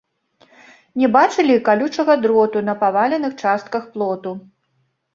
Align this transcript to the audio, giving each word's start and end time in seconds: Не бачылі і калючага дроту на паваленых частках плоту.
Не 1.01 1.07
бачылі 1.17 1.51
і 1.57 1.61
калючага 1.69 2.13
дроту 2.23 2.65
на 2.73 2.77
паваленых 2.83 3.39
частках 3.43 3.83
плоту. 3.95 4.39